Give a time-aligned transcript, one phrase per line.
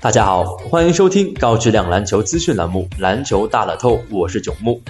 [0.00, 4.80] 大家好，欢迎收听高质量篮球资讯栏目《篮球大乐透》，我是九木。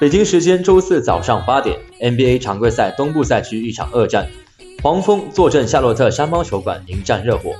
[0.00, 4.26] 北京时间周四早上八点，NBA 常规赛东部赛区一场恶战，
[4.82, 7.52] 黄蜂坐镇夏洛特山猫球馆迎战热火。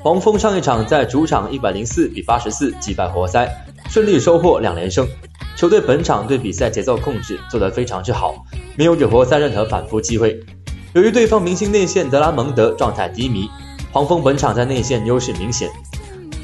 [0.00, 3.48] 黄蜂上一场在主场一百零四比八十四击败活塞，
[3.88, 5.06] 顺利收获两连胜。
[5.56, 8.34] 球队本场对比赛节奏控制做得非常之好，
[8.76, 10.40] 没有给活塞任何反扑机会。
[10.94, 13.48] 由于对方明星内线德拉蒙德状态低迷，
[13.92, 15.70] 黄蜂本场在内线优势明显。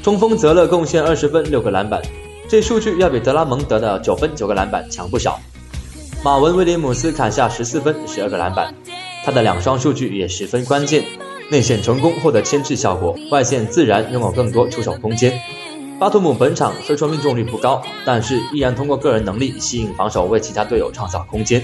[0.07, 2.01] 中锋泽勒贡献二十分六个篮板，
[2.47, 5.37] 这数据要比德拉蒙德的九分九个篮板强不少。
[6.23, 8.73] 马文威廉姆斯砍下十四分十二个篮板，
[9.25, 11.03] 他的两双数据也十分关键。
[11.51, 15.37] 内线成功获得牵制效果，外线自然拥有更多出手空间。
[15.99, 21.61] 巴图姆本场虽说命中率不高，但是依然通过个人能力吸引防守，为其他队友创造空间，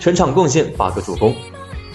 [0.00, 1.32] 全场贡献八个助攻。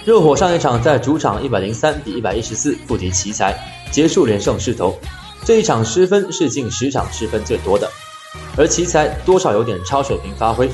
[0.06, 3.54] 热火上一场在主场一百零三比一百一十四不敌奇才，
[3.92, 4.98] 结束连胜势头。
[5.46, 7.90] 这一场失分是近十场失分最多的，
[8.58, 10.70] 而奇才多少有点超水平发挥。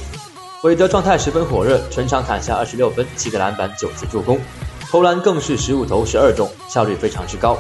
[0.64, 4.40] 韦德状态十分火热，全场砍下二十六分、七个篮板、九次助攻，
[4.90, 7.58] 投篮更是十五投十二中，效率非常之高。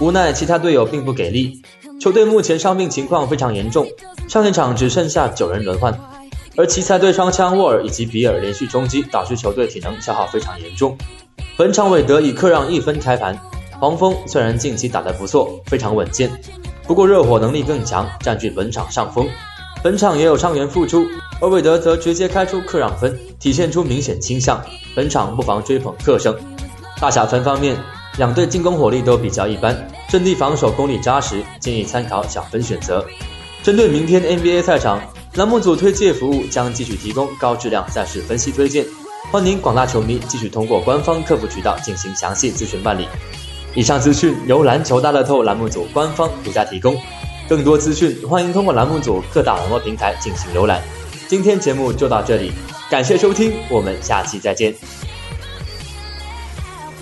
[0.00, 1.62] 无奈其他队友并不给力，
[2.00, 3.86] 球队目前伤病情况非常严重，
[4.28, 5.96] 上一场只剩下九人轮换，
[6.56, 10.98] 而奇才队双枪沃尔以及比尔连续冲击，导致球队体能消耗非常严重。
[11.56, 13.38] 本场韦德以客让一分开盘。
[13.82, 16.30] 黄蜂虽然近期打得不错，非常稳健，
[16.86, 19.28] 不过热火能力更强，占据本场上风。
[19.82, 21.04] 本场也有伤员复出，
[21.40, 24.64] 而韦德则直接开出克让分，体现出明显倾向。
[24.94, 26.32] 本场不妨追捧克胜。
[27.00, 27.76] 大小分方面，
[28.18, 29.76] 两队进攻火力都比较一般，
[30.08, 33.04] 阵地防守功力扎实，建议参考小分选择。
[33.64, 35.00] 针对明天 NBA 赛场，
[35.34, 38.86] 栏目组推介服务将继续提供高质量赛事分析推荐，
[39.32, 43.08] 欢迎广大球迷继续通过官方客服渠道进行详细咨询办理。
[43.74, 46.94] 以上资讯由篮球大乐透栏目组官方独家提供，
[47.48, 50.82] 更多资讯欢迎通过栏目组各大网络平台进行浏览。
[51.26, 52.52] 今天节目就到这里，
[52.90, 54.74] 感谢收听，我们下期再见。